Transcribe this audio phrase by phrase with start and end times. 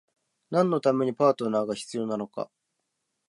[0.49, 2.49] 何のためにパートナーが必要なのか？